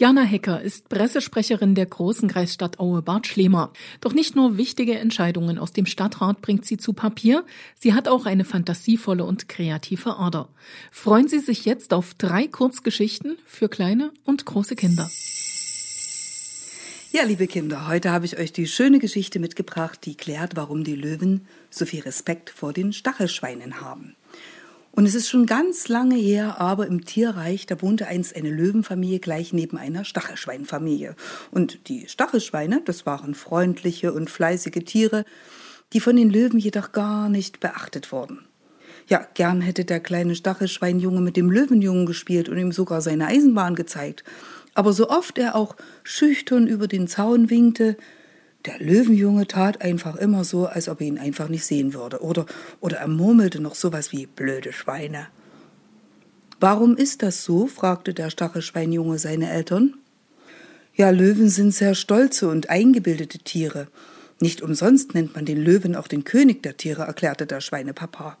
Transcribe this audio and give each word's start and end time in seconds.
Jana 0.00 0.22
Hecker 0.22 0.62
ist 0.62 0.88
Pressesprecherin 0.88 1.74
der 1.74 1.84
großen 1.84 2.26
Kreisstadt 2.26 2.80
Aue-Bad 2.80 3.26
Schlema. 3.26 3.70
Doch 4.00 4.14
nicht 4.14 4.34
nur 4.34 4.56
wichtige 4.56 4.98
Entscheidungen 4.98 5.58
aus 5.58 5.72
dem 5.72 5.84
Stadtrat 5.84 6.40
bringt 6.40 6.64
sie 6.64 6.78
zu 6.78 6.94
Papier, 6.94 7.44
sie 7.78 7.92
hat 7.92 8.08
auch 8.08 8.24
eine 8.24 8.46
fantasievolle 8.46 9.26
und 9.26 9.50
kreative 9.50 10.16
Ader. 10.16 10.48
Freuen 10.90 11.28
Sie 11.28 11.38
sich 11.38 11.66
jetzt 11.66 11.92
auf 11.92 12.14
drei 12.14 12.46
Kurzgeschichten 12.46 13.36
für 13.44 13.68
kleine 13.68 14.10
und 14.24 14.46
große 14.46 14.74
Kinder. 14.74 15.06
Ja, 17.12 17.24
liebe 17.24 17.46
Kinder, 17.46 17.86
heute 17.86 18.10
habe 18.10 18.24
ich 18.24 18.38
euch 18.38 18.54
die 18.54 18.68
schöne 18.68 19.00
Geschichte 19.00 19.38
mitgebracht, 19.38 20.06
die 20.06 20.14
klärt, 20.14 20.56
warum 20.56 20.82
die 20.82 20.96
Löwen 20.96 21.46
so 21.68 21.84
viel 21.84 22.00
Respekt 22.00 22.48
vor 22.48 22.72
den 22.72 22.94
Stachelschweinen 22.94 23.82
haben. 23.82 24.16
Und 24.92 25.06
es 25.06 25.14
ist 25.14 25.28
schon 25.28 25.46
ganz 25.46 25.88
lange 25.88 26.16
her, 26.16 26.60
aber 26.60 26.86
im 26.86 27.04
Tierreich, 27.04 27.66
da 27.66 27.80
wohnte 27.80 28.08
einst 28.08 28.34
eine 28.34 28.50
Löwenfamilie 28.50 29.20
gleich 29.20 29.52
neben 29.52 29.78
einer 29.78 30.04
Stachelschweinfamilie. 30.04 31.14
Und 31.50 31.88
die 31.88 32.08
Stachelschweine, 32.08 32.82
das 32.84 33.06
waren 33.06 33.34
freundliche 33.34 34.12
und 34.12 34.30
fleißige 34.30 34.84
Tiere, 34.84 35.24
die 35.92 36.00
von 36.00 36.16
den 36.16 36.30
Löwen 36.30 36.58
jedoch 36.58 36.92
gar 36.92 37.28
nicht 37.28 37.60
beachtet 37.60 38.10
wurden. 38.12 38.40
Ja, 39.06 39.26
gern 39.34 39.60
hätte 39.60 39.84
der 39.84 40.00
kleine 40.00 40.34
Stachelschweinjunge 40.34 41.20
mit 41.20 41.36
dem 41.36 41.50
Löwenjungen 41.50 42.06
gespielt 42.06 42.48
und 42.48 42.58
ihm 42.58 42.72
sogar 42.72 43.00
seine 43.00 43.26
Eisenbahn 43.26 43.74
gezeigt. 43.74 44.24
Aber 44.74 44.92
so 44.92 45.08
oft 45.08 45.38
er 45.38 45.56
auch 45.56 45.76
schüchtern 46.04 46.66
über 46.66 46.86
den 46.86 47.08
Zaun 47.08 47.50
winkte, 47.50 47.96
der 48.66 48.78
Löwenjunge 48.78 49.46
tat 49.46 49.80
einfach 49.80 50.16
immer 50.16 50.44
so, 50.44 50.66
als 50.66 50.88
ob 50.88 51.00
er 51.00 51.06
ihn 51.06 51.18
einfach 51.18 51.48
nicht 51.48 51.64
sehen 51.64 51.94
würde. 51.94 52.22
Oder, 52.22 52.46
oder 52.80 52.98
er 52.98 53.08
murmelte 53.08 53.60
noch 53.60 53.74
sowas 53.74 54.12
wie 54.12 54.26
blöde 54.26 54.72
Schweine. 54.72 55.28
Warum 56.60 56.96
ist 56.96 57.22
das 57.22 57.42
so? 57.42 57.66
fragte 57.66 58.12
der 58.12 58.28
Stachelschweinjunge 58.28 59.18
seine 59.18 59.50
Eltern. 59.50 59.94
Ja, 60.94 61.08
Löwen 61.08 61.48
sind 61.48 61.72
sehr 61.74 61.94
stolze 61.94 62.48
und 62.48 62.68
eingebildete 62.68 63.38
Tiere. 63.38 63.88
Nicht 64.40 64.60
umsonst 64.60 65.14
nennt 65.14 65.34
man 65.34 65.46
den 65.46 65.58
Löwen 65.58 65.96
auch 65.96 66.08
den 66.08 66.24
König 66.24 66.62
der 66.62 66.76
Tiere, 66.76 67.04
erklärte 67.04 67.46
der 67.46 67.62
Schweinepapa. 67.62 68.36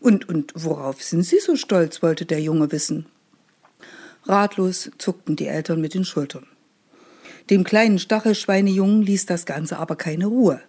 Und, 0.00 0.26
und 0.26 0.52
worauf 0.54 1.02
sind 1.02 1.24
Sie 1.24 1.38
so 1.38 1.56
stolz? 1.56 2.02
wollte 2.02 2.24
der 2.24 2.40
Junge 2.40 2.72
wissen. 2.72 3.06
Ratlos 4.24 4.90
zuckten 4.96 5.36
die 5.36 5.46
Eltern 5.46 5.80
mit 5.82 5.92
den 5.92 6.04
Schultern. 6.04 6.46
Dem 7.50 7.64
kleinen 7.64 7.98
Stachelschweinejungen 7.98 9.02
ließ 9.02 9.26
das 9.26 9.44
Ganze 9.44 9.78
aber 9.78 9.96
keine 9.96 10.26
Ruhe. 10.26 10.60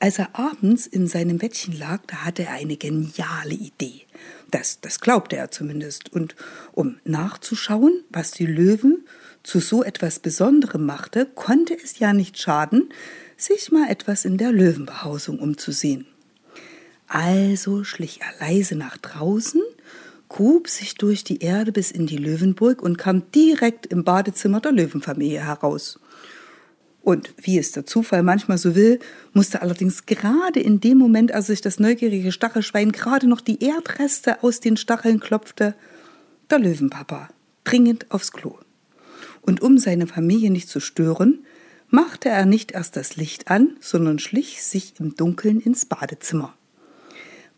Als 0.00 0.18
er 0.18 0.36
abends 0.36 0.86
in 0.86 1.06
seinem 1.06 1.38
Bettchen 1.38 1.78
lag, 1.78 2.00
da 2.08 2.24
hatte 2.24 2.42
er 2.42 2.52
eine 2.52 2.76
geniale 2.76 3.54
Idee. 3.54 4.02
Das, 4.50 4.80
das 4.80 5.00
glaubte 5.00 5.36
er 5.36 5.52
zumindest. 5.52 6.12
Und 6.12 6.34
um 6.72 6.96
nachzuschauen, 7.04 8.02
was 8.10 8.32
die 8.32 8.46
Löwen 8.46 9.06
zu 9.44 9.60
so 9.60 9.84
etwas 9.84 10.18
Besonderem 10.18 10.84
machte, 10.84 11.26
konnte 11.26 11.78
es 11.80 12.00
ja 12.00 12.12
nicht 12.12 12.38
schaden, 12.38 12.90
sich 13.36 13.70
mal 13.70 13.88
etwas 13.88 14.24
in 14.24 14.36
der 14.36 14.50
Löwenbehausung 14.50 15.38
umzusehen. 15.38 16.06
Also 17.06 17.84
schlich 17.84 18.20
er 18.20 18.46
leise 18.46 18.74
nach 18.74 18.96
draußen, 18.96 19.62
grub 20.28 20.68
sich 20.68 20.96
durch 20.96 21.22
die 21.22 21.38
Erde 21.38 21.70
bis 21.70 21.92
in 21.92 22.06
die 22.06 22.16
Löwenburg 22.16 22.82
und 22.82 22.98
kam 22.98 23.30
direkt 23.30 23.86
im 23.86 24.02
Badezimmer 24.02 24.60
der 24.60 24.72
Löwenfamilie 24.72 25.44
heraus. 25.44 26.00
Und 27.06 27.34
wie 27.40 27.56
es 27.56 27.70
der 27.70 27.86
Zufall 27.86 28.24
manchmal 28.24 28.58
so 28.58 28.74
will, 28.74 28.98
musste 29.32 29.62
allerdings 29.62 30.06
gerade 30.06 30.58
in 30.58 30.80
dem 30.80 30.98
Moment, 30.98 31.30
als 31.30 31.46
sich 31.46 31.60
das 31.60 31.78
neugierige 31.78 32.32
Stachelschwein 32.32 32.90
gerade 32.90 33.28
noch 33.28 33.40
die 33.40 33.64
Erdreste 33.64 34.42
aus 34.42 34.58
den 34.58 34.76
Stacheln 34.76 35.20
klopfte, 35.20 35.76
der 36.50 36.58
Löwenpapa 36.58 37.28
dringend 37.62 38.10
aufs 38.10 38.32
Klo. 38.32 38.58
Und 39.40 39.62
um 39.62 39.78
seine 39.78 40.08
Familie 40.08 40.50
nicht 40.50 40.68
zu 40.68 40.80
stören, 40.80 41.46
machte 41.90 42.28
er 42.28 42.44
nicht 42.44 42.72
erst 42.72 42.96
das 42.96 43.14
Licht 43.14 43.52
an, 43.52 43.76
sondern 43.78 44.18
schlich 44.18 44.64
sich 44.64 44.94
im 44.98 45.14
Dunkeln 45.14 45.60
ins 45.60 45.86
Badezimmer. 45.86 46.54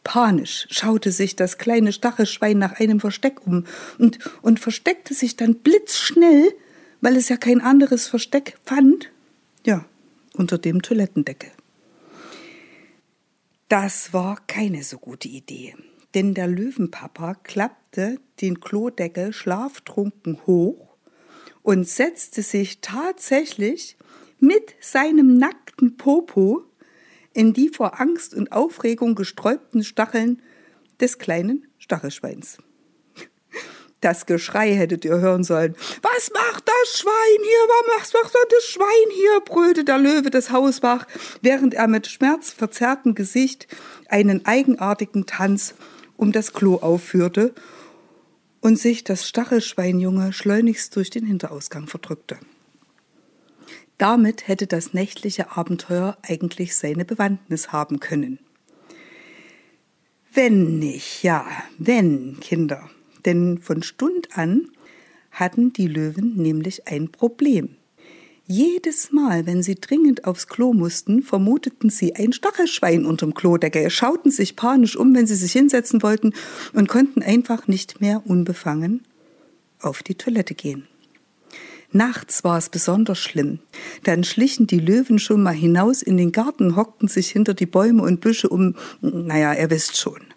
Panisch 0.04 0.66
schaute 0.70 1.10
sich 1.10 1.36
das 1.36 1.56
kleine 1.56 1.92
Stachelschwein 1.92 2.58
nach 2.58 2.78
einem 2.78 3.00
Versteck 3.00 3.46
um 3.46 3.64
und, 3.98 4.18
und 4.42 4.60
versteckte 4.60 5.14
sich 5.14 5.36
dann 5.36 5.54
blitzschnell, 5.54 6.52
weil 7.00 7.16
es 7.16 7.30
ja 7.30 7.38
kein 7.38 7.62
anderes 7.62 8.08
Versteck 8.08 8.58
fand, 8.62 9.10
ja, 9.68 9.84
unter 10.32 10.56
dem 10.56 10.80
Toilettendeckel. 10.80 11.50
Das 13.68 14.14
war 14.14 14.40
keine 14.46 14.82
so 14.82 14.96
gute 14.96 15.28
Idee, 15.28 15.76
denn 16.14 16.32
der 16.32 16.46
Löwenpapa 16.46 17.34
klappte 17.34 18.18
den 18.40 18.60
Klodeckel 18.60 19.34
schlaftrunken 19.34 20.38
hoch 20.46 20.96
und 21.62 21.86
setzte 21.86 22.42
sich 22.42 22.80
tatsächlich 22.80 23.98
mit 24.40 24.74
seinem 24.80 25.36
nackten 25.36 25.98
Popo 25.98 26.62
in 27.34 27.52
die 27.52 27.68
vor 27.68 28.00
Angst 28.00 28.34
und 28.34 28.52
Aufregung 28.52 29.14
gesträubten 29.14 29.84
Stacheln 29.84 30.40
des 30.98 31.18
kleinen 31.18 31.66
Stachelschweins. 31.76 32.56
Das 34.00 34.26
Geschrei 34.26 34.74
hättet 34.74 35.04
ihr 35.04 35.18
hören 35.18 35.42
sollen. 35.42 35.74
Was 36.02 36.30
macht 36.32 36.68
das 36.68 37.00
Schwein 37.00 37.42
hier? 37.42 37.96
Was 37.98 38.12
macht 38.12 38.34
das 38.50 38.64
Schwein 38.64 39.10
hier? 39.12 39.40
brüllte 39.40 39.84
der 39.84 39.98
Löwe 39.98 40.30
des 40.30 40.52
Hausbach, 40.52 41.06
während 41.42 41.74
er 41.74 41.88
mit 41.88 42.06
schmerzverzerrtem 42.06 43.14
Gesicht 43.16 43.66
einen 44.08 44.46
eigenartigen 44.46 45.26
Tanz 45.26 45.74
um 46.16 46.30
das 46.30 46.52
Klo 46.52 46.76
aufführte 46.76 47.54
und 48.60 48.78
sich 48.78 49.02
das 49.02 49.28
Stachelschweinjunge 49.28 50.32
schleunigst 50.32 50.94
durch 50.94 51.10
den 51.10 51.26
Hinterausgang 51.26 51.88
verdrückte. 51.88 52.38
Damit 53.98 54.46
hätte 54.46 54.68
das 54.68 54.94
nächtliche 54.94 55.56
Abenteuer 55.56 56.16
eigentlich 56.22 56.76
seine 56.76 57.04
Bewandtnis 57.04 57.72
haben 57.72 57.98
können. 57.98 58.38
Wenn 60.32 60.78
nicht, 60.78 61.24
ja, 61.24 61.44
wenn, 61.78 62.38
Kinder 62.38 62.88
denn 63.28 63.58
von 63.58 63.82
Stund 63.82 64.36
an 64.36 64.70
hatten 65.30 65.72
die 65.72 65.86
Löwen 65.86 66.36
nämlich 66.36 66.88
ein 66.88 67.10
Problem. 67.10 67.76
Jedes 68.46 69.12
Mal, 69.12 69.44
wenn 69.44 69.62
sie 69.62 69.74
dringend 69.74 70.24
aufs 70.24 70.46
Klo 70.46 70.72
mussten, 70.72 71.22
vermuteten 71.22 71.90
sie 71.90 72.16
ein 72.16 72.32
Stachelschwein 72.32 73.04
unterm 73.04 73.34
Klodeckel, 73.34 73.90
schauten 73.90 74.30
sich 74.30 74.56
panisch 74.56 74.96
um, 74.96 75.14
wenn 75.14 75.26
sie 75.26 75.34
sich 75.34 75.52
hinsetzen 75.52 76.02
wollten 76.02 76.32
und 76.72 76.88
konnten 76.88 77.22
einfach 77.22 77.68
nicht 77.68 78.00
mehr 78.00 78.22
unbefangen 78.24 79.02
auf 79.80 80.02
die 80.02 80.14
Toilette 80.14 80.54
gehen. 80.54 80.88
Nachts 81.92 82.42
war 82.42 82.56
es 82.56 82.70
besonders 82.70 83.18
schlimm. 83.18 83.58
Dann 84.04 84.24
schlichen 84.24 84.66
die 84.66 84.80
Löwen 84.80 85.18
schon 85.18 85.42
mal 85.42 85.54
hinaus 85.54 86.00
in 86.00 86.16
den 86.16 86.32
Garten, 86.32 86.76
hockten 86.76 87.08
sich 87.08 87.28
hinter 87.28 87.52
die 87.52 87.66
Bäume 87.66 88.02
und 88.02 88.22
Büsche 88.22 88.48
um, 88.48 88.76
naja, 89.02 89.52
ihr 89.52 89.68
wisst 89.68 89.98
schon. 89.98 90.27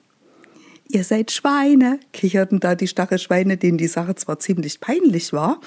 Ihr 0.93 1.05
seid 1.05 1.31
Schweine, 1.31 2.01
kicherten 2.11 2.59
da 2.59 2.75
die 2.75 2.89
Stachelschweine, 2.89 3.55
denen 3.55 3.77
die 3.77 3.87
Sache 3.87 4.13
zwar 4.15 4.39
ziemlich 4.39 4.81
peinlich 4.81 5.31
war, 5.31 5.61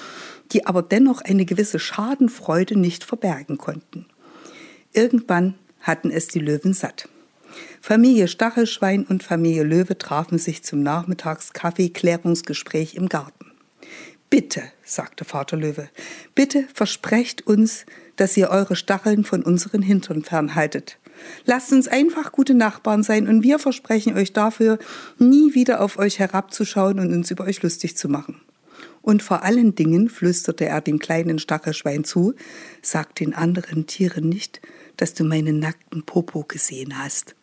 die 0.51 0.67
aber 0.67 0.83
dennoch 0.83 1.21
eine 1.21 1.45
gewisse 1.45 1.79
Schadenfreude 1.79 2.79
nicht 2.79 3.03
verbergen 3.03 3.57
konnten. 3.57 4.05
Irgendwann 4.93 5.55
hatten 5.81 6.11
es 6.11 6.27
die 6.27 6.37
Löwen 6.37 6.73
satt. 6.73 7.09
Familie 7.81 8.27
Stachelschwein 8.27 9.03
und 9.03 9.23
Familie 9.23 9.63
Löwe 9.63 9.97
trafen 9.97 10.37
sich 10.37 10.61
zum 10.61 10.83
Nachmittagskaffee-Klärungsgespräch 10.83 12.93
im 12.93 13.09
Garten. 13.09 13.51
Bitte, 14.29 14.61
sagte 14.83 15.25
Vater 15.25 15.57
Löwe, 15.57 15.89
bitte 16.35 16.67
versprecht 16.71 17.47
uns, 17.47 17.87
dass 18.15 18.37
ihr 18.37 18.51
eure 18.51 18.75
Stacheln 18.75 19.23
von 19.23 19.41
unseren 19.41 19.81
Hintern 19.81 20.21
fernhaltet. 20.21 20.99
Lasst 21.45 21.71
uns 21.71 21.87
einfach 21.87 22.31
gute 22.31 22.53
Nachbarn 22.53 23.03
sein 23.03 23.27
und 23.27 23.43
wir 23.43 23.59
versprechen 23.59 24.15
euch 24.17 24.33
dafür, 24.33 24.79
nie 25.17 25.53
wieder 25.53 25.81
auf 25.81 25.97
euch 25.97 26.19
herabzuschauen 26.19 26.99
und 26.99 27.13
uns 27.13 27.31
über 27.31 27.45
euch 27.45 27.61
lustig 27.61 27.97
zu 27.97 28.09
machen. 28.09 28.41
Und 29.01 29.21
vor 29.21 29.43
allen 29.43 29.75
Dingen, 29.75 30.09
flüsterte 30.09 30.65
er 30.65 30.81
dem 30.81 30.99
kleinen 30.99 31.37
Stachelschwein 31.37 32.03
zu, 32.03 32.33
sag 32.81 33.15
den 33.15 33.33
anderen 33.33 33.85
Tieren 33.85 34.29
nicht, 34.29 34.61
dass 34.97 35.13
du 35.13 35.23
meinen 35.23 35.59
nackten 35.59 36.03
Popo 36.03 36.43
gesehen 36.43 36.97
hast. 36.97 37.35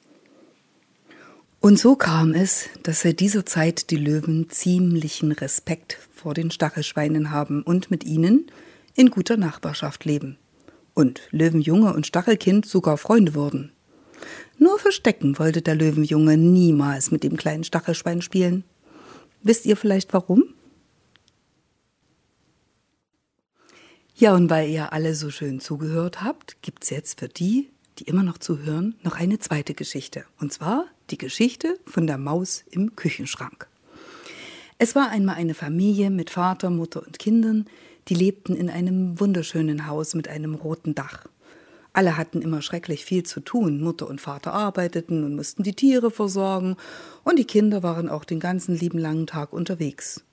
Und 1.61 1.79
so 1.79 1.95
kam 1.95 2.35
es, 2.35 2.65
dass 2.83 3.03
seit 3.03 3.21
dieser 3.21 3.47
Zeit 3.47 3.91
die 3.91 3.97
Löwen 3.97 4.51
ziemlichen 4.51 5.31
Respekt 5.31 5.99
vor 6.13 6.35
den 6.35 6.51
Stachelschweinen 6.51 7.31
haben 7.31 7.63
und 7.63 7.91
mit 7.91 8.03
ihnen 8.03 8.51
in 8.97 9.11
guter 9.11 9.37
Nachbarschaft 9.37 10.05
leben 10.05 10.39
und 10.95 11.21
Löwenjunge 11.31 11.95
und 11.95 12.07
Stachelkind 12.07 12.67
sogar 12.67 12.97
Freunde 12.99 13.35
wurden. 13.35 13.73
Nur 14.59 14.79
verstecken 14.79 15.39
wollte 15.39 15.63
der 15.63 15.75
Löwenjunge 15.75 16.37
niemals 16.37 17.11
mit 17.11 17.25
dem 17.25 17.37
kleinen 17.37 17.65
Stachelschwein 17.65 18.23
spielen. 18.23 18.65
Wisst 19.43 19.67
ihr 19.67 19.77
vielleicht 19.77 20.13
warum? 20.13 20.45
Ja, 24.15 24.35
und 24.35 24.51
weil 24.51 24.71
ihr 24.71 24.93
alle 24.93 25.15
so 25.15 25.31
schön 25.31 25.59
zugehört 25.59 26.23
habt, 26.23 26.63
gibt's 26.63 26.91
jetzt 26.91 27.19
für 27.19 27.29
die, 27.29 27.71
die 27.99 28.05
immer 28.05 28.23
noch 28.23 28.39
zuhören, 28.39 28.95
noch 29.03 29.17
eine 29.17 29.39
zweite 29.39 29.75
Geschichte. 29.75 30.25
Und 30.39 30.53
zwar 30.53 30.87
die 31.11 31.19
Geschichte 31.19 31.79
von 31.87 32.07
der 32.07 32.19
Maus 32.19 32.63
im 32.71 32.95
Küchenschrank. 32.95 33.67
Es 34.79 34.95
war 34.95 35.11
einmal 35.11 35.37
eine 35.37 35.55
Familie 35.55 36.11
mit 36.11 36.31
Vater, 36.31 36.71
Mutter 36.71 37.05
und 37.05 37.19
Kindern, 37.19 37.67
Die 38.09 38.15
lebten 38.15 38.55
in 38.55 38.69
einem 38.69 39.21
wunderschönen 39.21 39.87
Haus 39.87 40.15
mit 40.15 40.29
einem 40.29 40.55
roten 40.55 40.95
Dach. 40.95 41.27
Alle 41.93 42.17
hatten 42.17 42.41
immer 42.41 42.63
schrecklich 42.63 43.05
viel 43.05 43.23
zu 43.23 43.41
tun. 43.41 43.81
Mutter 43.81 44.09
und 44.09 44.21
Vater 44.21 44.53
arbeiteten 44.53 45.25
und 45.25 45.37
mussten 45.37 45.63
die 45.63 45.75
Tiere 45.75 46.11
versorgen, 46.11 46.77
und 47.23 47.39
die 47.39 47.45
Kinder 47.45 47.83
waren 47.83 48.09
auch 48.09 48.25
den 48.25 48.41
ganzen 48.41 48.75
lieben 48.75 48.99
langen 48.99 49.27
Tag 49.27 49.53
unterwegs. 49.53 50.25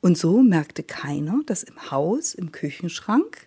Und 0.00 0.18
so 0.18 0.42
merkte 0.42 0.82
keiner, 0.82 1.40
dass 1.46 1.62
im 1.62 1.90
Haus, 1.90 2.34
im 2.34 2.50
Küchenschrank, 2.50 3.46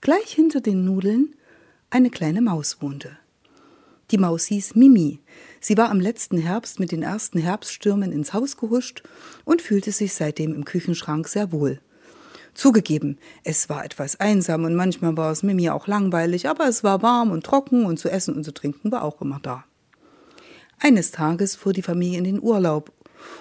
gleich 0.00 0.32
hinter 0.32 0.60
den 0.60 0.84
Nudeln, 0.84 1.34
eine 1.90 2.10
kleine 2.10 2.42
Maus 2.42 2.80
wohnte. 2.80 3.16
Die 4.12 4.18
Maus 4.18 4.44
hieß 4.44 4.76
Mimi. 4.76 5.18
Sie 5.60 5.76
war 5.76 5.90
am 5.90 5.98
letzten 5.98 6.38
Herbst 6.38 6.78
mit 6.78 6.92
den 6.92 7.02
ersten 7.02 7.38
Herbststürmen 7.38 8.12
ins 8.12 8.32
Haus 8.32 8.56
gehuscht 8.56 9.02
und 9.44 9.62
fühlte 9.62 9.90
sich 9.90 10.14
seitdem 10.14 10.54
im 10.54 10.64
Küchenschrank 10.64 11.26
sehr 11.26 11.50
wohl. 11.50 11.80
Zugegeben, 12.56 13.18
es 13.44 13.68
war 13.68 13.84
etwas 13.84 14.18
einsam 14.18 14.64
und 14.64 14.74
manchmal 14.74 15.14
war 15.14 15.30
es 15.30 15.42
Mimi 15.42 15.68
auch 15.68 15.86
langweilig, 15.86 16.48
aber 16.48 16.66
es 16.66 16.82
war 16.82 17.02
warm 17.02 17.30
und 17.30 17.44
trocken 17.44 17.84
und 17.84 17.98
zu 17.98 18.08
essen 18.08 18.34
und 18.34 18.44
zu 18.44 18.54
trinken 18.54 18.90
war 18.90 19.04
auch 19.04 19.20
immer 19.20 19.38
da. 19.42 19.64
Eines 20.80 21.10
Tages 21.10 21.54
fuhr 21.54 21.74
die 21.74 21.82
Familie 21.82 22.16
in 22.16 22.24
den 22.24 22.42
Urlaub 22.42 22.92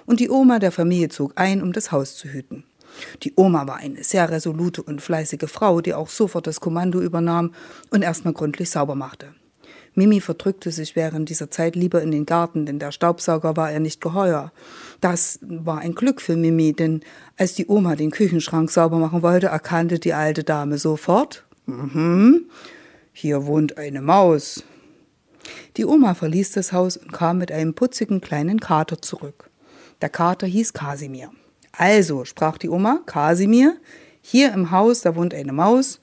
und 0.05 0.19
die 0.19 0.29
Oma 0.29 0.59
der 0.59 0.73
Familie 0.73 1.07
zog 1.07 1.31
ein, 1.37 1.63
um 1.63 1.71
das 1.71 1.93
Haus 1.93 2.17
zu 2.17 2.27
hüten. 2.27 2.65
Die 3.23 3.31
Oma 3.37 3.65
war 3.67 3.77
eine 3.77 4.03
sehr 4.03 4.29
resolute 4.29 4.83
und 4.83 5.01
fleißige 5.01 5.49
Frau, 5.49 5.79
die 5.79 5.93
auch 5.93 6.09
sofort 6.09 6.45
das 6.45 6.59
Kommando 6.59 6.99
übernahm 6.99 7.53
und 7.91 8.01
erstmal 8.01 8.33
gründlich 8.33 8.69
sauber 8.69 8.95
machte. 8.95 9.33
Mimi 9.95 10.19
verdrückte 10.19 10.71
sich 10.71 10.97
während 10.97 11.29
dieser 11.29 11.49
Zeit 11.49 11.75
lieber 11.75 12.01
in 12.01 12.11
den 12.11 12.25
Garten, 12.25 12.65
denn 12.65 12.79
der 12.79 12.91
Staubsauger 12.91 13.55
war 13.55 13.71
ihr 13.71 13.79
nicht 13.79 14.01
geheuer. 14.01 14.51
Das 14.99 15.39
war 15.41 15.79
ein 15.79 15.95
Glück 15.95 16.21
für 16.21 16.35
Mimi, 16.35 16.73
denn 16.73 17.01
als 17.37 17.55
die 17.55 17.67
Oma 17.67 17.95
den 17.95 18.11
Küchenschrank 18.11 18.69
sauber 18.69 18.97
machen 18.97 19.21
wollte, 19.21 19.47
erkannte 19.47 19.97
die 19.97 20.13
alte 20.13 20.43
Dame 20.43 20.77
sofort, 20.77 21.45
mhm, 21.65 22.45
hier 23.13 23.45
wohnt 23.45 23.77
eine 23.77 24.01
Maus. 24.01 24.63
Die 25.77 25.85
Oma 25.85 26.13
verließ 26.13 26.51
das 26.51 26.73
Haus 26.73 26.97
und 26.97 27.13
kam 27.13 27.37
mit 27.37 27.51
einem 27.51 27.73
putzigen 27.73 28.19
kleinen 28.19 28.59
Kater 28.59 29.01
zurück. 29.01 29.49
Der 30.01 30.09
Kater 30.09 30.47
hieß 30.47 30.73
Kasimir. 30.73 31.31
Also, 31.71 32.25
sprach 32.25 32.57
die 32.57 32.69
Oma, 32.69 32.99
Kasimir, 33.05 33.77
hier 34.21 34.51
im 34.53 34.71
Haus, 34.71 35.01
da 35.01 35.15
wohnt 35.15 35.33
eine 35.33 35.53
Maus 35.53 36.01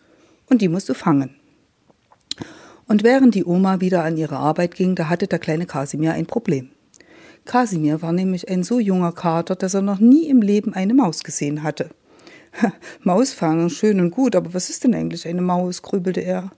und 0.49 0.63
die 0.63 0.69
musst 0.69 0.89
du 0.89 0.95
fangen. 0.95 1.42
Und 2.93 3.05
während 3.05 3.35
die 3.35 3.47
Oma 3.47 3.81
wieder 3.81 4.05
an 4.05 4.19
ihre 4.19 4.37
Arbeit 4.37 4.75
ging, 4.75 4.95
da 4.95 5.09
hatte 5.09 5.27
der 5.27 5.39
kleine 5.39 5.65
Kasimir 5.65 6.13
ein 6.13 6.27
Problem. 6.27 6.73
Kasimir 7.47 8.03
war 8.03 8.13
nämlich 8.13 8.51
ein 8.51 8.65
so 8.65 8.81
junger 8.81 9.13
Kater, 9.13 9.57
dass 9.57 9.73
er 9.73 9.81
noch 9.81 9.99
nie 9.99 10.29
im 10.29 10.43
Leben 10.43 10.75
eine 10.75 10.93
Maus 10.93 11.25
gesehen 11.25 11.63
hatte. 11.63 11.89
Maus 13.03 13.33
fangen, 13.33 13.71
schön 13.71 13.99
und 13.99 14.11
gut, 14.11 14.37
aber 14.37 14.53
was 14.53 14.69
ist 14.69 14.85
denn 14.85 14.95
eigentlich 14.95 15.27
eine 15.27 15.41
Maus? 15.41 15.81
grübelte 15.81 16.21
er. 16.21 16.53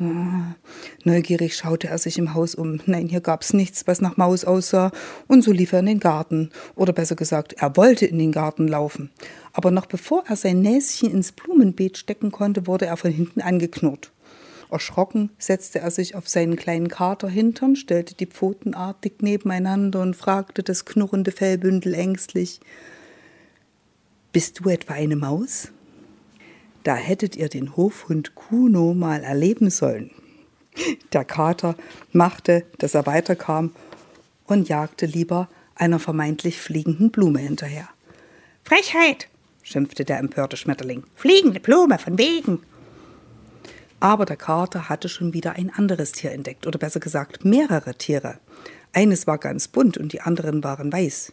Ah, 0.00 0.54
neugierig 1.04 1.54
schaute 1.54 1.88
er 1.88 1.98
sich 1.98 2.16
im 2.16 2.32
Haus 2.32 2.54
um. 2.54 2.80
Nein, 2.86 3.08
hier 3.08 3.20
gab's 3.20 3.52
nichts, 3.52 3.86
was 3.86 4.00
nach 4.00 4.16
Maus 4.16 4.46
aussah, 4.46 4.92
und 5.26 5.44
so 5.44 5.52
lief 5.52 5.74
er 5.74 5.80
in 5.80 5.86
den 5.86 6.00
Garten. 6.00 6.52
Oder 6.74 6.94
besser 6.94 7.16
gesagt, 7.16 7.52
er 7.58 7.76
wollte 7.76 8.06
in 8.06 8.18
den 8.18 8.32
Garten 8.32 8.66
laufen. 8.66 9.10
Aber 9.52 9.70
noch 9.70 9.84
bevor 9.84 10.24
er 10.26 10.36
sein 10.36 10.62
Näschen 10.62 11.10
ins 11.10 11.32
Blumenbeet 11.32 11.98
stecken 11.98 12.32
konnte, 12.32 12.66
wurde 12.66 12.86
er 12.86 12.96
von 12.96 13.10
hinten 13.10 13.42
angeknurrt. 13.42 14.10
Erschrocken 14.70 15.30
setzte 15.38 15.78
er 15.78 15.90
sich 15.90 16.14
auf 16.14 16.28
seinen 16.28 16.56
kleinen 16.56 16.88
Katerhintern, 16.88 17.76
stellte 17.76 18.14
die 18.14 18.26
Pfoten 18.26 18.74
artig 18.74 19.22
nebeneinander 19.22 20.02
und 20.02 20.16
fragte 20.16 20.62
das 20.62 20.84
knurrende 20.84 21.32
Fellbündel 21.32 21.94
ängstlich 21.94 22.60
Bist 24.32 24.60
du 24.60 24.68
etwa 24.68 24.94
eine 24.94 25.16
Maus? 25.16 25.68
Da 26.82 26.94
hättet 26.94 27.36
ihr 27.36 27.48
den 27.48 27.76
Hofhund 27.76 28.34
Kuno 28.34 28.94
mal 28.94 29.22
erleben 29.22 29.70
sollen. 29.70 30.10
Der 31.12 31.24
Kater 31.24 31.74
machte, 32.12 32.64
dass 32.78 32.94
er 32.94 33.06
weiterkam 33.06 33.72
und 34.46 34.68
jagte 34.68 35.06
lieber 35.06 35.48
einer 35.74 35.98
vermeintlich 35.98 36.60
fliegenden 36.60 37.10
Blume 37.10 37.40
hinterher. 37.40 37.88
Frechheit, 38.64 39.28
schimpfte 39.62 40.04
der 40.04 40.18
empörte 40.18 40.56
Schmetterling. 40.56 41.04
Fliegende 41.14 41.60
Blume, 41.60 41.98
von 41.98 42.18
wegen. 42.18 42.60
Aber 44.00 44.24
der 44.24 44.36
Kater 44.36 44.88
hatte 44.88 45.08
schon 45.08 45.32
wieder 45.32 45.52
ein 45.52 45.70
anderes 45.70 46.12
Tier 46.12 46.32
entdeckt, 46.32 46.66
oder 46.66 46.78
besser 46.78 47.00
gesagt 47.00 47.44
mehrere 47.44 47.94
Tiere. 47.94 48.38
Eines 48.92 49.26
war 49.26 49.38
ganz 49.38 49.68
bunt 49.68 49.98
und 49.98 50.12
die 50.12 50.20
anderen 50.20 50.64
waren 50.64 50.92
weiß. 50.92 51.32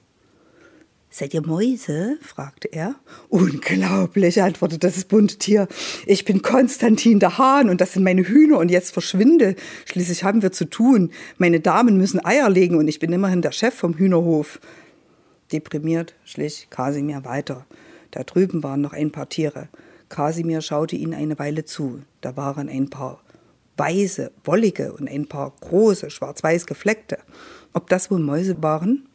Seid 1.10 1.36
ihr 1.36 1.45
Mäuse? 1.45 2.18
fragte 2.21 2.69
er. 2.69 2.95
Unglaublich, 3.30 4.42
antwortete 4.42 4.88
das 4.88 5.06
bunte 5.06 5.38
Tier. 5.38 5.68
Ich 6.07 6.25
bin 6.25 6.42
Konstantin 6.42 7.19
der 7.19 7.38
Hahn 7.38 7.69
und 7.69 7.81
das 7.81 7.94
sind 7.94 8.04
meine 8.04 8.24
Hühner 8.24 8.57
und 8.57 8.71
jetzt 8.71 8.94
verschwinde. 8.94 9.56
Schließlich 9.86 10.24
haben 10.24 10.42
wir 10.42 10.51
zu 10.51 10.65
tun. 10.65 11.12
Meine 11.38 11.60
Damen 11.60 11.98
müssen 11.98 12.25
Eier 12.25 12.50
legen 12.50 12.77
und 12.77 12.88
ich 12.88 12.98
bin 12.98 13.13
immerhin 13.13 13.44
der 13.44 13.51
Chef 13.51 13.75
vom 13.75 13.94
Hühnerhof. 13.95 14.60
Deprimiert 15.51 16.15
schlich 16.25 16.68
Kasimir 16.71 17.24
weiter. 17.25 17.68
Da 18.10 18.24
drüben 18.24 18.63
waren 18.63 18.81
noch 18.81 18.94
ein 18.94 19.12
paar 19.12 19.30
Tiere. 19.30 19.69
Kasimir 20.09 20.61
schaute 20.61 20.95
ihnen 20.95 21.13
eine 21.13 21.38
Weile 21.39 21.65
zu. 21.65 22.01
Da 22.21 22.35
waren 22.38 22.69
ein 22.69 22.89
paar 22.89 23.21
weiße, 23.77 24.31
wollige 24.44 24.94
und 24.94 25.09
ein 25.09 25.27
paar 25.27 25.53
große, 25.61 26.09
schwarz-weiß 26.09 26.65
gefleckte. 26.65 27.17
Ob 27.73 27.89
das 27.89 28.11
wohl 28.11 28.19
Mäuse 28.19 28.61
waren? 28.61 29.07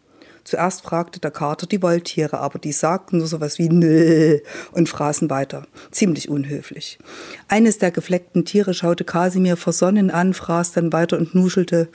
Zuerst 0.48 0.80
fragte 0.80 1.20
der 1.20 1.30
Kater 1.30 1.66
die 1.66 1.82
Wolltiere, 1.82 2.38
aber 2.38 2.58
die 2.58 2.72
sagten 2.72 3.18
nur 3.18 3.26
sowas 3.26 3.58
wie 3.58 3.68
Nö 3.68 4.38
und 4.72 4.88
fraßen 4.88 5.28
weiter. 5.28 5.66
Ziemlich 5.90 6.30
unhöflich. 6.30 6.98
Eines 7.48 7.76
der 7.76 7.90
gefleckten 7.90 8.46
Tiere 8.46 8.72
schaute 8.72 9.04
Kasimir 9.04 9.58
versonnen 9.58 10.10
an, 10.10 10.32
fraß 10.32 10.72
dann 10.72 10.90
weiter 10.90 11.18
und 11.18 11.34
nuschelte. 11.34 11.88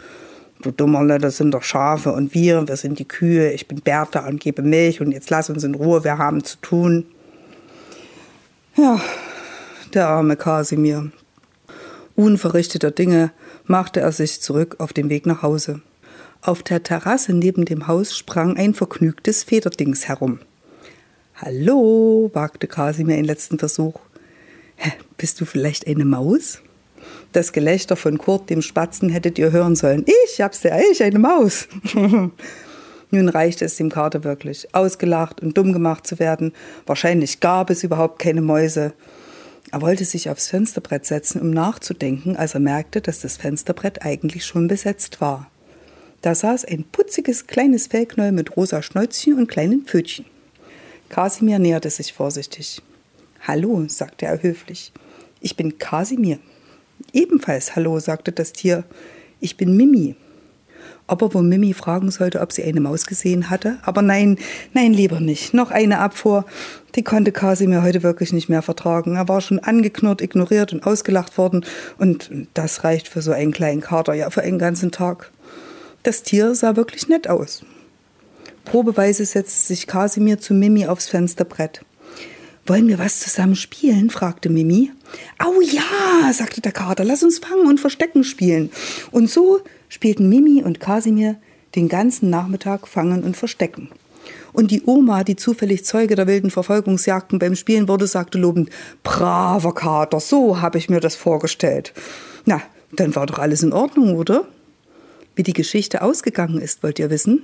Du 0.61 0.69
Dummerle, 0.69 1.17
das 1.17 1.37
sind 1.37 1.51
doch 1.51 1.63
Schafe 1.63 2.13
und 2.13 2.35
wir, 2.35 2.67
wir 2.67 2.77
sind 2.77 2.99
die 2.99 3.07
Kühe, 3.07 3.51
ich 3.51 3.67
bin 3.67 3.81
Bertha 3.81 4.27
und 4.27 4.39
gebe 4.39 4.61
Milch 4.61 5.01
und 5.01 5.11
jetzt 5.11 5.31
lass 5.31 5.49
uns 5.49 5.63
in 5.63 5.73
Ruhe, 5.73 6.03
wir 6.03 6.19
haben 6.19 6.43
zu 6.43 6.57
tun. 6.61 7.07
Ja, 8.75 8.99
der 9.93 10.07
arme 10.07 10.35
Kasimir. 10.35 11.11
Unverrichteter 12.15 12.89
Dinge 12.89 13.31
machte 13.65 13.99
er 13.99 14.11
sich 14.11 14.41
zurück 14.41 14.77
auf 14.79 14.93
den 14.93 15.09
Weg 15.09 15.27
nach 15.27 15.43
Hause. 15.43 15.81
Auf 16.41 16.63
der 16.63 16.81
Terrasse 16.81 17.33
neben 17.33 17.65
dem 17.65 17.87
Haus 17.87 18.17
sprang 18.17 18.57
ein 18.57 18.73
vergnügtes 18.73 19.43
Federdings 19.43 20.07
herum. 20.07 20.39
Hallo, 21.35 22.31
wagte 22.33 22.65
Kasimir 22.67 23.15
einen 23.15 23.25
letzten 23.25 23.59
Versuch. 23.59 23.99
Hä, 24.75 24.91
bist 25.17 25.39
du 25.39 25.45
vielleicht 25.45 25.85
eine 25.85 26.05
Maus? 26.05 26.63
Das 27.31 27.51
Gelächter 27.51 27.95
von 27.95 28.17
Kurt, 28.17 28.49
dem 28.49 28.63
Spatzen, 28.63 29.09
hättet 29.09 29.37
ihr 29.37 29.51
hören 29.51 29.75
sollen. 29.75 30.03
Ich 30.25 30.41
hab's 30.41 30.61
der 30.61 30.81
ich, 30.89 31.03
eine 31.03 31.19
Maus. 31.19 31.67
Nun 33.13 33.29
reichte 33.29 33.63
es 33.63 33.75
dem 33.75 33.91
Kater 33.91 34.23
wirklich, 34.23 34.73
ausgelacht 34.73 35.39
und 35.39 35.55
dumm 35.55 35.71
gemacht 35.71 36.07
zu 36.07 36.17
werden. 36.17 36.51
Wahrscheinlich 36.87 37.41
gab 37.41 37.69
es 37.69 37.83
überhaupt 37.83 38.17
keine 38.17 38.41
Mäuse. 38.41 38.93
Er 39.71 39.81
wollte 39.83 40.03
sich 40.03 40.31
aufs 40.31 40.47
Fensterbrett 40.47 41.05
setzen, 41.05 41.39
um 41.39 41.51
nachzudenken, 41.51 42.35
als 42.35 42.55
er 42.55 42.59
merkte, 42.59 43.01
dass 43.01 43.19
das 43.19 43.37
Fensterbrett 43.37 44.03
eigentlich 44.03 44.47
schon 44.47 44.67
besetzt 44.67 45.21
war. 45.21 45.47
Da 46.23 46.33
saß 46.33 46.65
ein 46.65 46.85
putziges 46.91 47.45
kleines 47.45 47.85
Fellknäuel 47.85 48.31
mit 48.31 48.57
rosa 48.57 48.81
Schnäuzchen 48.81 49.37
und 49.37 49.45
kleinen 49.45 49.83
Pfötchen. 49.83 50.25
Kasimir 51.09 51.59
näherte 51.59 51.91
sich 51.91 52.13
vorsichtig. 52.13 52.81
Hallo, 53.41 53.85
sagte 53.89 54.25
er 54.25 54.41
höflich. 54.41 54.91
Ich 55.39 55.55
bin 55.55 55.77
Kasimir. 55.77 56.39
Ebenfalls 57.11 57.75
Hallo, 57.75 57.99
sagte 57.99 58.31
das 58.31 58.53
Tier. 58.53 58.85
Ich 59.39 59.55
bin 59.55 59.77
Mimi 59.77 60.15
ob 61.07 61.21
er 61.21 61.33
wohl 61.33 61.43
Mimi 61.43 61.73
fragen 61.73 62.11
sollte, 62.11 62.41
ob 62.41 62.51
sie 62.51 62.63
eine 62.63 62.79
Maus 62.79 63.05
gesehen 63.05 63.49
hatte. 63.49 63.77
Aber 63.81 64.01
nein, 64.01 64.37
nein, 64.73 64.93
lieber 64.93 65.19
nicht. 65.19 65.53
Noch 65.53 65.71
eine 65.71 65.99
Abfuhr. 65.99 66.45
Die 66.95 67.03
konnte 67.03 67.31
Kasimir 67.31 67.83
heute 67.83 68.03
wirklich 68.03 68.33
nicht 68.33 68.49
mehr 68.49 68.61
vertragen. 68.61 69.15
Er 69.15 69.27
war 69.27 69.41
schon 69.41 69.59
angeknurrt, 69.59 70.21
ignoriert 70.21 70.73
und 70.73 70.85
ausgelacht 70.85 71.37
worden. 71.37 71.65
Und 71.97 72.29
das 72.53 72.83
reicht 72.83 73.07
für 73.07 73.21
so 73.21 73.31
einen 73.31 73.51
kleinen 73.51 73.81
Kater, 73.81 74.13
ja, 74.13 74.29
für 74.29 74.41
einen 74.41 74.59
ganzen 74.59 74.91
Tag. 74.91 75.31
Das 76.03 76.23
Tier 76.23 76.55
sah 76.55 76.75
wirklich 76.75 77.07
nett 77.07 77.29
aus. 77.29 77.63
Probeweise 78.65 79.25
setzte 79.25 79.67
sich 79.67 79.87
Kasimir 79.87 80.39
zu 80.39 80.53
Mimi 80.53 80.87
aufs 80.87 81.09
Fensterbrett. 81.09 81.81
Wollen 82.65 82.87
wir 82.87 82.97
was 82.97 83.19
zusammen 83.19 83.55
spielen? 83.55 84.09
fragte 84.09 84.49
Mimi. 84.49 84.91
Au 85.37 85.59
ja, 85.59 86.31
sagte 86.31 86.61
der 86.61 86.71
Kater, 86.71 87.03
lass 87.03 87.21
uns 87.21 87.39
fangen 87.39 87.67
und 87.67 87.79
verstecken 87.79 88.23
spielen. 88.23 88.71
Und 89.11 89.29
so 89.29 89.59
spielten 89.89 90.29
Mimi 90.29 90.63
und 90.63 90.79
Kasimir 90.79 91.35
den 91.75 91.89
ganzen 91.89 92.29
Nachmittag 92.29 92.87
Fangen 92.87 93.23
und 93.23 93.35
Verstecken. 93.35 93.89
Und 94.53 94.71
die 94.71 94.83
Oma, 94.85 95.23
die 95.23 95.35
zufällig 95.35 95.83
Zeuge 95.83 96.15
der 96.15 96.27
wilden 96.27 96.51
Verfolgungsjagden 96.51 97.39
beim 97.39 97.55
Spielen 97.55 97.89
wurde, 97.89 98.07
sagte 98.07 98.37
lobend, 98.37 98.69
braver 99.03 99.73
Kater, 99.73 100.19
so 100.21 100.61
habe 100.61 100.77
ich 100.77 100.89
mir 100.89 101.01
das 101.01 101.15
vorgestellt. 101.15 101.91
Na, 102.45 102.61
dann 102.93 103.15
war 103.15 103.25
doch 103.25 103.39
alles 103.39 103.63
in 103.63 103.73
Ordnung, 103.73 104.15
oder? 104.15 104.47
Wie 105.35 105.43
die 105.43 105.53
Geschichte 105.53 106.01
ausgegangen 106.01 106.59
ist, 106.59 106.83
wollt 106.83 106.99
ihr 106.99 107.09
wissen? 107.09 107.43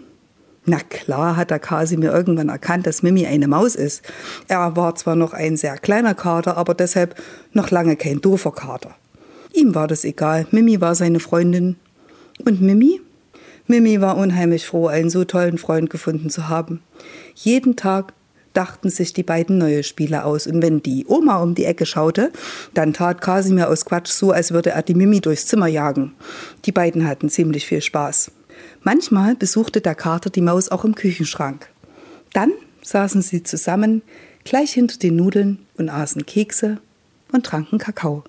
Na 0.66 0.80
klar 0.80 1.36
hat 1.36 1.52
der 1.52 1.60
Kasimir 1.60 2.14
irgendwann 2.14 2.50
erkannt, 2.50 2.86
dass 2.86 3.02
Mimi 3.02 3.26
eine 3.26 3.48
Maus 3.48 3.76
ist. 3.76 4.04
Er 4.48 4.76
war 4.76 4.96
zwar 4.96 5.16
noch 5.16 5.34
ein 5.34 5.58
sehr 5.58 5.78
kleiner 5.78 6.14
Kater, 6.14 6.58
aber 6.58 6.74
deshalb 6.74 7.16
noch 7.54 7.72
lange 7.72 7.96
kein 7.96 8.22
doofer 8.22 8.52
Kater. 8.52 8.96
Ihm 9.54 9.74
war 9.74 9.88
das 9.88 10.04
egal. 10.04 10.48
Mimi 10.52 10.80
war 10.80 10.96
seine 10.96 11.20
Freundin. 11.20 11.78
Und 12.46 12.62
Mimi? 12.62 13.02
Mimi 13.68 14.02
war 14.02 14.18
unheimlich 14.18 14.66
froh, 14.66 14.88
einen 14.88 15.10
so 15.10 15.24
tollen 15.26 15.58
Freund 15.58 15.90
gefunden 15.90 16.30
zu 16.30 16.50
haben. 16.50 16.82
Jeden 17.36 17.76
Tag 17.76 18.14
dachten 18.54 18.90
sich 18.90 19.14
die 19.14 19.24
beiden 19.24 19.58
neue 19.58 19.84
Spiele 19.84 20.26
aus. 20.26 20.48
Und 20.48 20.62
wenn 20.62 20.82
die 20.82 21.06
Oma 21.08 21.38
um 21.38 21.56
die 21.56 21.66
Ecke 21.66 21.86
schaute, 21.86 22.32
dann 22.74 22.94
tat 22.94 23.22
Kasimir 23.22 23.70
aus 23.70 23.86
Quatsch 23.86 24.12
so, 24.12 24.32
als 24.32 24.52
würde 24.52 24.72
er 24.72 24.82
die 24.82 24.96
Mimi 24.96 25.22
durchs 25.22 25.46
Zimmer 25.46 25.68
jagen. 25.68 26.14
Die 26.66 26.72
beiden 26.72 27.08
hatten 27.08 27.30
ziemlich 27.30 27.66
viel 27.66 27.82
Spaß. 27.82 28.32
Manchmal 28.82 29.36
besuchte 29.36 29.82
der 29.82 29.96
Kater 29.96 30.30
die 30.30 30.42
Maus 30.42 30.70
auch 30.70 30.86
im 30.86 30.96
Küchenschrank. 30.96 31.70
Dann 32.34 32.52
saßen 32.82 33.22
sie 33.22 33.44
zusammen 33.44 34.02
gleich 34.44 34.74
hinter 34.74 34.98
den 34.98 35.16
Nudeln 35.16 35.66
und 35.78 35.90
aßen 35.90 36.26
Kekse 36.26 36.80
und 37.32 37.46
tranken 37.46 37.78
Kakao. 37.78 38.24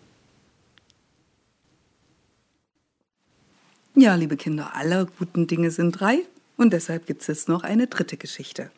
Ja, 3.95 4.15
liebe 4.15 4.37
Kinder, 4.37 4.75
alle 4.75 5.07
guten 5.19 5.47
Dinge 5.47 5.71
sind 5.71 5.93
drei 5.93 6.21
und 6.57 6.73
deshalb 6.73 7.07
gibt 7.07 7.23
es 7.23 7.27
jetzt 7.27 7.49
noch 7.49 7.63
eine 7.63 7.87
dritte 7.87 8.17
Geschichte. 8.17 8.71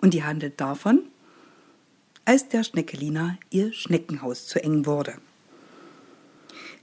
Und 0.00 0.12
die 0.12 0.24
handelt 0.24 0.60
davon, 0.60 1.00
als 2.24 2.48
der 2.48 2.64
Schneckelina 2.64 3.38
ihr 3.50 3.72
Schneckenhaus 3.72 4.46
zu 4.46 4.62
eng 4.62 4.84
wurde. 4.84 5.14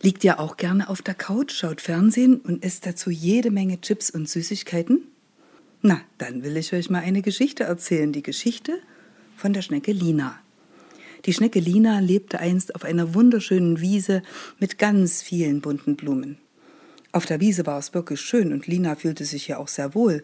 Liegt 0.01 0.23
ihr 0.23 0.39
auch 0.39 0.57
gerne 0.57 0.89
auf 0.89 1.01
der 1.01 1.15
Couch, 1.15 1.53
schaut 1.53 1.81
Fernsehen 1.81 2.37
und 2.37 2.63
isst 2.63 2.85
dazu 2.85 3.09
jede 3.09 3.51
Menge 3.51 3.79
Chips 3.81 4.09
und 4.09 4.27
Süßigkeiten? 4.27 5.07
Na, 5.81 6.01
dann 6.17 6.43
will 6.43 6.57
ich 6.57 6.73
euch 6.73 6.89
mal 6.89 6.99
eine 6.99 7.21
Geschichte 7.21 7.63
erzählen, 7.63 8.11
die 8.11 8.23
Geschichte 8.23 8.79
von 9.35 9.53
der 9.53 9.61
Schnecke 9.61 9.91
Lina. 9.91 10.39
Die 11.25 11.33
Schnecke 11.33 11.59
Lina 11.59 11.99
lebte 11.99 12.39
einst 12.39 12.75
auf 12.75 12.83
einer 12.83 13.13
wunderschönen 13.13 13.79
Wiese 13.79 14.23
mit 14.59 14.77
ganz 14.77 15.21
vielen 15.21 15.61
bunten 15.61 15.95
Blumen. 15.95 16.37
Auf 17.13 17.25
der 17.25 17.39
Wiese 17.39 17.65
war 17.65 17.79
es 17.79 17.93
wirklich 17.93 18.19
schön 18.19 18.51
und 18.51 18.67
Lina 18.67 18.95
fühlte 18.95 19.23
sich 19.23 19.45
hier 19.45 19.59
auch 19.59 19.67
sehr 19.67 19.93
wohl. 19.95 20.23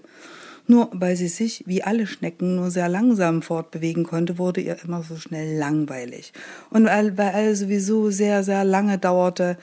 Nur 0.69 0.91
weil 0.93 1.15
sie 1.15 1.29
sich, 1.29 1.63
wie 1.65 1.81
alle 1.81 2.05
Schnecken, 2.05 2.55
nur 2.55 2.69
sehr 2.69 2.89
langsam 2.89 3.41
fortbewegen 3.41 4.03
konnte, 4.03 4.37
wurde 4.37 4.61
ihr 4.61 4.77
immer 4.83 5.01
so 5.01 5.15
schnell 5.15 5.57
langweilig. 5.57 6.31
Und 6.69 6.85
weil, 6.85 7.17
weil 7.17 7.29
alles 7.29 7.61
sowieso 7.61 8.11
sehr, 8.11 8.43
sehr 8.43 8.63
lange 8.63 8.99
dauerte, 8.99 9.57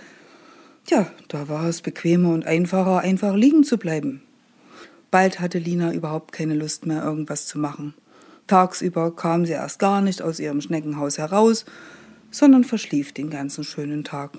ja, 0.88 1.06
da 1.28 1.48
war 1.48 1.68
es 1.68 1.80
bequemer 1.80 2.30
und 2.30 2.44
einfacher, 2.44 3.02
einfach 3.02 3.36
liegen 3.36 3.62
zu 3.62 3.78
bleiben. 3.78 4.22
Bald 5.12 5.38
hatte 5.38 5.60
Lina 5.60 5.92
überhaupt 5.92 6.32
keine 6.32 6.56
Lust 6.56 6.86
mehr, 6.86 7.04
irgendwas 7.04 7.46
zu 7.46 7.60
machen. 7.60 7.94
Tagsüber 8.48 9.14
kam 9.14 9.46
sie 9.46 9.52
erst 9.52 9.78
gar 9.78 10.00
nicht 10.00 10.22
aus 10.22 10.40
ihrem 10.40 10.60
Schneckenhaus 10.60 11.18
heraus, 11.18 11.66
sondern 12.32 12.64
verschlief 12.64 13.12
den 13.12 13.30
ganzen 13.30 13.62
schönen 13.62 14.02
Tag. 14.02 14.32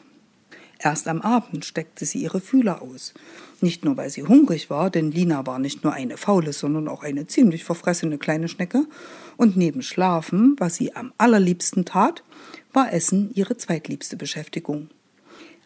Erst 0.79 1.07
am 1.07 1.21
Abend 1.21 1.65
steckte 1.65 2.05
sie 2.05 2.19
ihre 2.19 2.39
Fühler 2.39 2.81
aus. 2.81 3.13
Nicht 3.61 3.83
nur, 3.83 3.97
weil 3.97 4.09
sie 4.09 4.23
hungrig 4.23 4.69
war, 4.69 4.89
denn 4.89 5.11
Lina 5.11 5.45
war 5.47 5.57
nicht 5.57 5.83
nur 5.83 5.93
eine 5.93 6.17
faule, 6.17 6.53
sondern 6.53 6.87
auch 6.87 7.03
eine 7.03 7.25
ziemlich 7.25 7.63
verfressene 7.63 8.17
kleine 8.17 8.47
Schnecke. 8.47 8.85
Und 9.37 9.57
neben 9.57 9.81
Schlafen, 9.81 10.55
was 10.59 10.75
sie 10.75 10.95
am 10.95 11.13
allerliebsten 11.17 11.85
tat, 11.85 12.23
war 12.73 12.93
Essen 12.93 13.31
ihre 13.33 13.57
zweitliebste 13.57 14.17
Beschäftigung. 14.17 14.89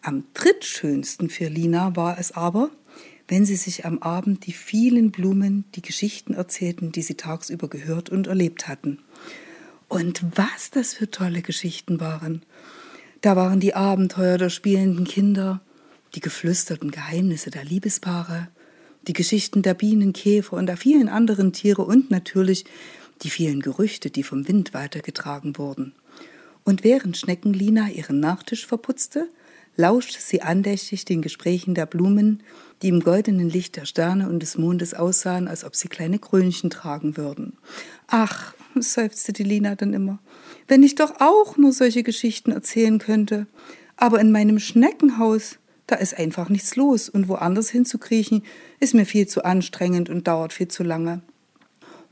Am 0.00 0.24
drittschönsten 0.34 1.28
für 1.28 1.48
Lina 1.48 1.94
war 1.94 2.18
es 2.18 2.32
aber, 2.32 2.70
wenn 3.28 3.44
sie 3.44 3.56
sich 3.56 3.84
am 3.84 3.98
Abend 3.98 4.46
die 4.46 4.52
vielen 4.52 5.10
Blumen, 5.10 5.64
die 5.74 5.82
Geschichten 5.82 6.34
erzählten, 6.34 6.90
die 6.90 7.02
sie 7.02 7.14
tagsüber 7.14 7.68
gehört 7.68 8.08
und 8.08 8.26
erlebt 8.26 8.66
hatten. 8.66 8.98
Und 9.88 10.24
was 10.36 10.70
das 10.70 10.94
für 10.94 11.10
tolle 11.10 11.42
Geschichten 11.42 12.00
waren. 12.00 12.42
Da 13.22 13.36
waren 13.36 13.60
die 13.60 13.74
Abenteuer 13.74 14.36
der 14.36 14.50
spielenden 14.50 15.04
Kinder, 15.04 15.60
die 16.16 16.20
geflüsterten 16.20 16.90
Geheimnisse 16.90 17.50
der 17.50 17.64
Liebespaare, 17.64 18.48
die 19.06 19.12
Geschichten 19.12 19.62
der 19.62 19.74
Bienen, 19.74 20.12
Käfer 20.12 20.56
und 20.56 20.66
der 20.66 20.76
vielen 20.76 21.08
anderen 21.08 21.52
Tiere 21.52 21.82
und 21.82 22.10
natürlich 22.10 22.64
die 23.22 23.30
vielen 23.30 23.60
Gerüchte, 23.60 24.10
die 24.10 24.24
vom 24.24 24.48
Wind 24.48 24.74
weitergetragen 24.74 25.56
wurden. 25.56 25.94
Und 26.64 26.82
während 26.82 27.16
Schneckenlina 27.16 27.90
ihren 27.90 28.18
Nachtisch 28.18 28.66
verputzte, 28.66 29.28
lauschte 29.76 30.20
sie 30.20 30.42
andächtig 30.42 31.04
den 31.04 31.22
Gesprächen 31.22 31.74
der 31.74 31.86
Blumen, 31.86 32.42
die 32.82 32.88
im 32.88 33.00
goldenen 33.00 33.48
Licht 33.48 33.76
der 33.76 33.86
Sterne 33.86 34.28
und 34.28 34.40
des 34.40 34.58
Mondes 34.58 34.94
aussahen, 34.94 35.46
als 35.46 35.64
ob 35.64 35.76
sie 35.76 35.86
kleine 35.86 36.18
Krönchen 36.18 36.70
tragen 36.70 37.16
würden. 37.16 37.56
Ach, 38.08 38.52
seufzte 38.80 39.32
die 39.32 39.44
Lina 39.44 39.76
dann 39.76 39.94
immer, 39.94 40.18
wenn 40.68 40.82
ich 40.82 40.94
doch 40.94 41.20
auch 41.20 41.56
nur 41.56 41.72
solche 41.72 42.02
Geschichten 42.02 42.52
erzählen 42.52 42.98
könnte. 42.98 43.46
Aber 43.96 44.20
in 44.20 44.32
meinem 44.32 44.58
Schneckenhaus, 44.58 45.58
da 45.86 45.96
ist 45.96 46.18
einfach 46.18 46.48
nichts 46.48 46.76
los 46.76 47.08
und 47.08 47.28
woanders 47.28 47.70
hinzukriechen, 47.70 48.42
ist 48.80 48.94
mir 48.94 49.06
viel 49.06 49.26
zu 49.26 49.44
anstrengend 49.44 50.08
und 50.08 50.26
dauert 50.26 50.52
viel 50.52 50.68
zu 50.68 50.82
lange. 50.82 51.22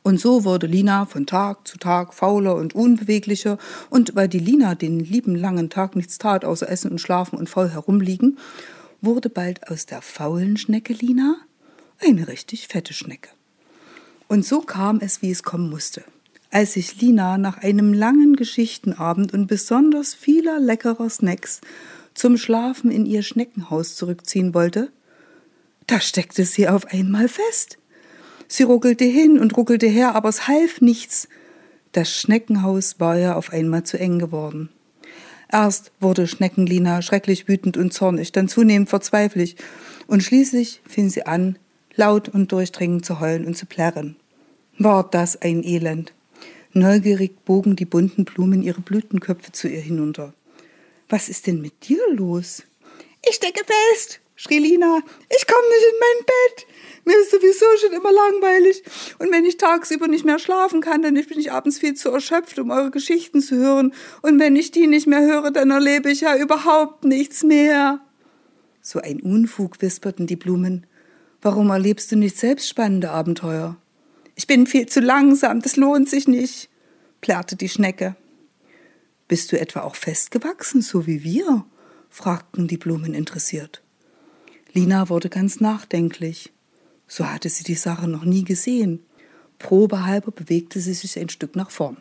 Und 0.02 0.18
so 0.18 0.44
wurde 0.44 0.66
Lina 0.66 1.04
von 1.04 1.26
Tag 1.26 1.68
zu 1.68 1.76
Tag 1.76 2.14
fauler 2.14 2.56
und 2.56 2.74
unbeweglicher, 2.74 3.58
und 3.90 4.14
weil 4.14 4.28
die 4.28 4.38
Lina 4.38 4.74
den 4.74 4.98
lieben 5.00 5.34
langen 5.34 5.68
Tag 5.68 5.94
nichts 5.94 6.18
tat, 6.18 6.44
außer 6.44 6.68
essen 6.68 6.90
und 6.90 7.00
schlafen 7.00 7.38
und 7.38 7.50
faul 7.50 7.68
herumliegen, 7.68 8.38
wurde 9.02 9.28
bald 9.28 9.68
aus 9.68 9.86
der 9.86 10.00
faulen 10.00 10.56
Schnecke 10.56 10.94
Lina 10.94 11.36
eine 11.98 12.28
richtig 12.28 12.68
fette 12.68 12.94
Schnecke. 12.94 13.30
Und 14.26 14.46
so 14.46 14.60
kam 14.60 15.00
es, 15.00 15.22
wie 15.22 15.30
es 15.30 15.42
kommen 15.42 15.68
musste. 15.68 16.04
Als 16.50 16.72
sich 16.72 17.00
Lina 17.00 17.38
nach 17.38 17.58
einem 17.58 17.92
langen 17.92 18.34
Geschichtenabend 18.34 19.32
und 19.32 19.46
besonders 19.46 20.14
vieler 20.14 20.58
leckerer 20.58 21.08
Snacks 21.08 21.60
zum 22.14 22.36
Schlafen 22.36 22.90
in 22.90 23.06
ihr 23.06 23.22
Schneckenhaus 23.22 23.94
zurückziehen 23.94 24.52
wollte, 24.52 24.90
da 25.86 26.00
steckte 26.00 26.44
sie 26.44 26.68
auf 26.68 26.86
einmal 26.86 27.28
fest. 27.28 27.78
Sie 28.48 28.64
ruckelte 28.64 29.04
hin 29.04 29.38
und 29.38 29.56
ruckelte 29.56 29.86
her, 29.86 30.16
aber 30.16 30.28
es 30.28 30.48
half 30.48 30.80
nichts. 30.80 31.28
Das 31.92 32.10
Schneckenhaus 32.10 32.98
war 32.98 33.16
ja 33.16 33.36
auf 33.36 33.52
einmal 33.52 33.84
zu 33.84 33.98
eng 33.98 34.18
geworden. 34.18 34.70
Erst 35.52 35.92
wurde 36.00 36.26
Schneckenlina 36.26 37.02
schrecklich 37.02 37.48
wütend 37.48 37.76
und 37.76 37.92
zornig, 37.92 38.32
dann 38.32 38.48
zunehmend 38.48 38.88
verzweiflich, 38.88 39.56
und 40.08 40.22
schließlich 40.22 40.80
fing 40.86 41.10
sie 41.10 41.26
an, 41.26 41.58
laut 41.94 42.28
und 42.28 42.50
durchdringend 42.50 43.04
zu 43.04 43.20
heulen 43.20 43.46
und 43.46 43.56
zu 43.56 43.66
plärren. 43.66 44.16
War 44.78 45.08
das 45.08 45.40
ein 45.40 45.62
Elend! 45.62 46.12
Neugierig 46.72 47.44
bogen 47.44 47.74
die 47.74 47.84
bunten 47.84 48.24
Blumen 48.24 48.62
ihre 48.62 48.80
Blütenköpfe 48.80 49.50
zu 49.50 49.68
ihr 49.68 49.80
hinunter. 49.80 50.34
Was 51.08 51.28
ist 51.28 51.48
denn 51.48 51.60
mit 51.60 51.88
dir 51.88 52.00
los? 52.12 52.62
Ich 53.28 53.34
stecke 53.34 53.64
fest, 53.64 54.20
schrie 54.36 54.60
Lina. 54.60 55.02
Ich 55.28 55.46
komme 55.48 55.68
nicht 55.68 55.86
in 55.92 55.98
mein 55.98 56.26
Bett. 56.26 56.66
Mir 57.04 57.18
ist 57.20 57.32
sowieso 57.32 57.66
schon 57.80 57.92
immer 57.92 58.12
langweilig. 58.12 58.84
Und 59.18 59.32
wenn 59.32 59.44
ich 59.44 59.56
tagsüber 59.56 60.06
nicht 60.06 60.24
mehr 60.24 60.38
schlafen 60.38 60.80
kann, 60.80 61.02
dann 61.02 61.14
bin 61.14 61.40
ich 61.40 61.50
abends 61.50 61.80
viel 61.80 61.94
zu 61.94 62.10
erschöpft, 62.10 62.58
um 62.60 62.70
eure 62.70 62.92
Geschichten 62.92 63.40
zu 63.40 63.56
hören. 63.56 63.92
Und 64.22 64.38
wenn 64.38 64.54
ich 64.54 64.70
die 64.70 64.86
nicht 64.86 65.08
mehr 65.08 65.22
höre, 65.22 65.50
dann 65.50 65.70
erlebe 65.70 66.10
ich 66.10 66.20
ja 66.20 66.36
überhaupt 66.36 67.04
nichts 67.04 67.42
mehr. 67.42 68.00
So 68.80 69.00
ein 69.00 69.20
Unfug, 69.20 69.82
wisperten 69.82 70.28
die 70.28 70.36
Blumen. 70.36 70.86
Warum 71.42 71.70
erlebst 71.70 72.12
du 72.12 72.16
nicht 72.16 72.36
selbst 72.36 72.68
spannende 72.68 73.10
Abenteuer? 73.10 73.76
Ich 74.40 74.46
bin 74.46 74.66
viel 74.66 74.86
zu 74.86 75.00
langsam, 75.00 75.60
das 75.60 75.76
lohnt 75.76 76.08
sich 76.08 76.26
nicht, 76.26 76.70
plärrte 77.20 77.56
die 77.56 77.68
Schnecke. 77.68 78.16
Bist 79.28 79.52
du 79.52 79.60
etwa 79.60 79.82
auch 79.82 79.96
festgewachsen, 79.96 80.80
so 80.80 81.06
wie 81.06 81.22
wir? 81.22 81.66
fragten 82.08 82.66
die 82.66 82.78
Blumen 82.78 83.12
interessiert. 83.12 83.82
Lina 84.72 85.10
wurde 85.10 85.28
ganz 85.28 85.60
nachdenklich. 85.60 86.54
So 87.06 87.26
hatte 87.26 87.50
sie 87.50 87.64
die 87.64 87.74
Sache 87.74 88.08
noch 88.08 88.24
nie 88.24 88.42
gesehen. 88.42 89.04
Probehalber 89.58 90.30
bewegte 90.30 90.80
sie 90.80 90.94
sich 90.94 91.18
ein 91.18 91.28
Stück 91.28 91.54
nach 91.54 91.70
vorn. 91.70 91.98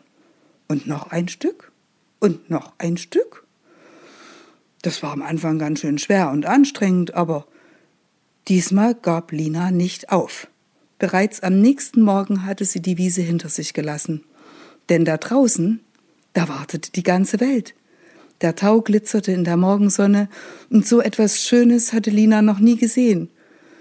Und 0.66 0.86
noch 0.86 1.10
ein 1.10 1.28
Stück. 1.28 1.72
Und 2.20 2.48
noch 2.48 2.72
ein 2.78 2.96
Stück. 2.96 3.44
Das 4.80 5.02
war 5.02 5.12
am 5.12 5.20
Anfang 5.20 5.58
ganz 5.58 5.80
schön 5.80 5.98
schwer 5.98 6.30
und 6.30 6.46
anstrengend, 6.46 7.12
aber 7.12 7.46
diesmal 8.48 8.94
gab 8.94 9.30
Lina 9.30 9.70
nicht 9.70 10.10
auf. 10.10 10.48
Bereits 11.00 11.42
am 11.42 11.58
nächsten 11.58 12.02
Morgen 12.02 12.44
hatte 12.44 12.66
sie 12.66 12.82
die 12.82 12.98
Wiese 12.98 13.22
hinter 13.22 13.48
sich 13.48 13.72
gelassen. 13.72 14.22
Denn 14.90 15.06
da 15.06 15.16
draußen, 15.16 15.80
da 16.34 16.46
wartete 16.48 16.92
die 16.92 17.02
ganze 17.02 17.40
Welt. 17.40 17.74
Der 18.42 18.54
Tau 18.54 18.82
glitzerte 18.82 19.32
in 19.32 19.44
der 19.44 19.56
Morgensonne, 19.56 20.28
und 20.68 20.86
so 20.86 21.00
etwas 21.00 21.42
Schönes 21.42 21.94
hatte 21.94 22.10
Lina 22.10 22.42
noch 22.42 22.58
nie 22.58 22.76
gesehen. 22.76 23.30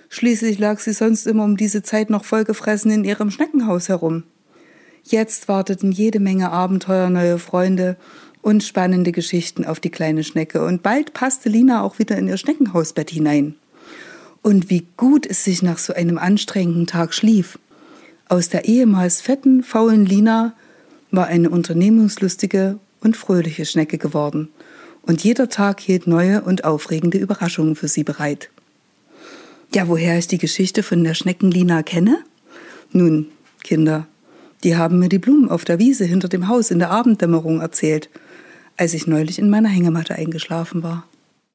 Schließlich 0.07 0.59
lag 0.59 0.79
sie 0.79 0.93
sonst 0.93 1.27
immer 1.27 1.43
um 1.43 1.57
diese 1.57 1.83
Zeit 1.83 2.09
noch 2.09 2.23
vollgefressen 2.23 2.89
in 2.89 3.03
ihrem 3.03 3.31
Schneckenhaus 3.31 3.89
herum. 3.89 4.23
Jetzt 5.03 5.49
warteten 5.49 5.91
jede 5.91 6.21
Menge 6.21 6.51
Abenteuer, 6.51 7.09
neue 7.09 7.37
Freunde 7.37 7.97
und 8.41 8.63
spannende 8.63 9.11
Geschichten 9.11 9.65
auf 9.65 9.81
die 9.81 9.91
kleine 9.91 10.23
Schnecke, 10.23 10.63
und 10.63 10.83
bald 10.83 11.11
passte 11.13 11.49
Lina 11.49 11.83
auch 11.83 11.99
wieder 11.99 12.17
in 12.17 12.29
ihr 12.29 12.37
Schneckenhausbett 12.37 13.09
hinein. 13.09 13.55
Und 14.41 14.69
wie 14.69 14.87
gut 14.97 15.25
es 15.25 15.43
sich 15.43 15.61
nach 15.61 15.77
so 15.77 15.93
einem 15.93 16.17
anstrengenden 16.17 16.87
Tag 16.87 17.13
schlief. 17.13 17.59
Aus 18.27 18.49
der 18.49 18.65
ehemals 18.65 19.21
fetten, 19.21 19.63
faulen 19.63 20.05
Lina 20.05 20.53
war 21.11 21.27
eine 21.27 21.49
unternehmungslustige 21.49 22.79
und 23.01 23.17
fröhliche 23.17 23.65
Schnecke 23.65 23.97
geworden. 23.97 24.49
Und 25.01 25.23
jeder 25.23 25.49
Tag 25.49 25.79
hielt 25.79 26.07
neue 26.07 26.41
und 26.41 26.63
aufregende 26.63 27.17
Überraschungen 27.17 27.75
für 27.75 27.87
sie 27.87 28.03
bereit. 28.03 28.49
Ja, 29.73 29.87
woher 29.87 30.17
ich 30.17 30.27
die 30.27 30.37
Geschichte 30.37 30.83
von 30.83 31.03
der 31.03 31.13
Schneckenlina 31.13 31.83
kenne? 31.83 32.19
Nun, 32.91 33.27
Kinder, 33.63 34.07
die 34.63 34.75
haben 34.75 34.99
mir 34.99 35.09
die 35.09 35.19
Blumen 35.19 35.49
auf 35.49 35.63
der 35.63 35.79
Wiese 35.79 36.05
hinter 36.05 36.27
dem 36.27 36.47
Haus 36.47 36.71
in 36.71 36.79
der 36.79 36.91
Abenddämmerung 36.91 37.61
erzählt, 37.61 38.09
als 38.77 38.93
ich 38.93 39.07
neulich 39.07 39.39
in 39.39 39.49
meiner 39.49 39.69
Hängematte 39.69 40.15
eingeschlafen 40.15 40.83
war. 40.83 41.05